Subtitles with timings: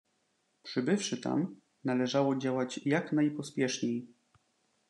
[0.63, 4.07] "Przybywszy tam, należało działać jak najpospieszniej."